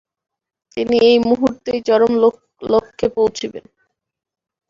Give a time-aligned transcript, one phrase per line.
[0.77, 2.11] তিনি এই মুহূর্তেই চরম
[2.63, 3.65] লক্ষ্যে পৌঁছিবেন।